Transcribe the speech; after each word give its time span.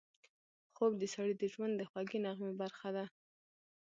خوب 0.75 0.91
د 1.01 1.03
سړي 1.13 1.33
د 1.37 1.43
ژوند 1.53 1.73
د 1.77 1.81
خوږې 1.89 2.19
نغمې 2.25 2.53
برخه 2.61 2.89
ده 2.95 3.05